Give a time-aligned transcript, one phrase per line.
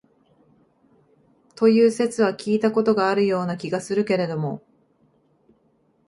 [1.53, 4.63] という説は聞いた事があるような気がするけれども、